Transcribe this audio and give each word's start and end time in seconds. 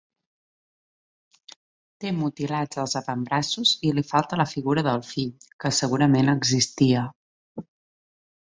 Té 2.03 2.13
mutilats 2.21 2.79
els 2.85 2.97
avantbraços 3.03 3.75
i 3.89 3.93
li 3.99 4.05
falta 4.13 4.41
la 4.43 4.49
figura 4.55 4.87
del 4.89 5.05
fill, 5.13 5.31
que 5.65 5.73
segurament 5.83 6.35
existia. 6.37 7.05